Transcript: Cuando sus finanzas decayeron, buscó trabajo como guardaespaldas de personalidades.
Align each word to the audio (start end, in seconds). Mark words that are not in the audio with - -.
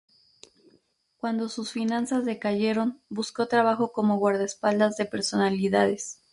Cuando 1.17 1.47
sus 1.47 1.71
finanzas 1.71 2.25
decayeron, 2.25 3.03
buscó 3.09 3.47
trabajo 3.47 3.91
como 3.93 4.17
guardaespaldas 4.17 4.97
de 4.97 5.05
personalidades. 5.05 6.17